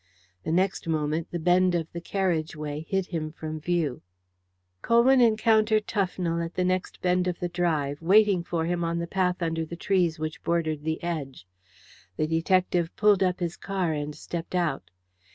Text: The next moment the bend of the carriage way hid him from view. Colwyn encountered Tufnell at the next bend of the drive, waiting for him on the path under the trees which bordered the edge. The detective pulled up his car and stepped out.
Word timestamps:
The 0.43 0.51
next 0.51 0.87
moment 0.87 1.29
the 1.29 1.37
bend 1.37 1.75
of 1.75 1.87
the 1.93 2.01
carriage 2.01 2.55
way 2.55 2.87
hid 2.89 3.05
him 3.05 3.31
from 3.31 3.59
view. 3.61 4.01
Colwyn 4.81 5.21
encountered 5.21 5.85
Tufnell 5.85 6.43
at 6.43 6.55
the 6.55 6.63
next 6.63 7.01
bend 7.03 7.27
of 7.27 7.37
the 7.39 7.47
drive, 7.49 8.01
waiting 8.01 8.43
for 8.43 8.65
him 8.65 8.83
on 8.83 8.97
the 8.97 9.05
path 9.05 9.43
under 9.43 9.63
the 9.63 9.75
trees 9.75 10.17
which 10.17 10.41
bordered 10.43 10.83
the 10.85 11.03
edge. 11.03 11.45
The 12.17 12.25
detective 12.25 12.89
pulled 12.95 13.21
up 13.21 13.39
his 13.41 13.55
car 13.55 13.93
and 13.93 14.15
stepped 14.15 14.55
out. 14.55 14.89